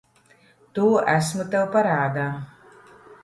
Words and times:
To 0.77 0.85
esmu 1.17 1.45
tev 1.55 1.67
parādā. 1.77 2.25